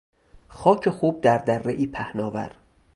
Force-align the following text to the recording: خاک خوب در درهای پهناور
خاک 0.49 0.89
خوب 0.89 1.21
در 1.21 1.37
درهای 1.37 1.87
پهناور 1.87 2.55